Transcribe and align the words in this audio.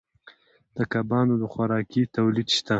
د 0.77 0.79
کبانو 0.93 1.33
د 1.41 1.43
خوراکې 1.53 2.01
تولید 2.15 2.47
شته 2.55 2.69